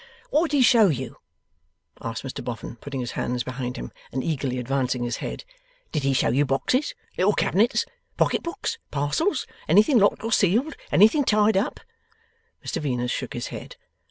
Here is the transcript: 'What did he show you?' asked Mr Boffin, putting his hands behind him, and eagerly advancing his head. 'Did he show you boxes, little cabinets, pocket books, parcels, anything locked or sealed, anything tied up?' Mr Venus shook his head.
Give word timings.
'What 0.31 0.49
did 0.49 0.57
he 0.57 0.63
show 0.63 0.87
you?' 0.87 1.17
asked 2.01 2.23
Mr 2.23 2.43
Boffin, 2.43 2.75
putting 2.77 3.01
his 3.01 3.11
hands 3.11 3.43
behind 3.43 3.77
him, 3.77 3.91
and 4.11 4.23
eagerly 4.23 4.57
advancing 4.57 5.03
his 5.03 5.17
head. 5.17 5.43
'Did 5.91 6.01
he 6.01 6.11
show 6.11 6.29
you 6.29 6.43
boxes, 6.43 6.95
little 7.19 7.33
cabinets, 7.33 7.85
pocket 8.17 8.41
books, 8.41 8.79
parcels, 8.89 9.45
anything 9.69 9.99
locked 9.99 10.23
or 10.23 10.31
sealed, 10.31 10.75
anything 10.91 11.23
tied 11.23 11.55
up?' 11.55 11.81
Mr 12.65 12.81
Venus 12.81 13.11
shook 13.11 13.33
his 13.33 13.49
head. 13.49 13.75